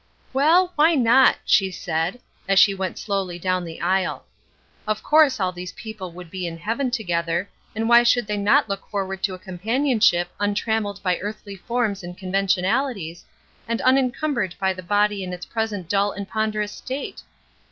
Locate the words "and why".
7.75-8.01